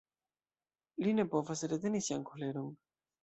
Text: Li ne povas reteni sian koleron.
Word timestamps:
Li 1.03 1.13
ne 1.19 1.25
povas 1.35 1.63
reteni 1.73 2.01
sian 2.09 2.25
koleron. 2.31 2.73